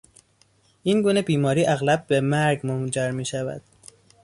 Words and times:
این 0.83 1.01
گونه 1.01 1.21
بیماری 1.21 1.65
اغلب 1.65 2.05
به 2.07 2.21
مرگ 2.21 2.67
منجر 2.67 3.11
میشود. 3.11 3.61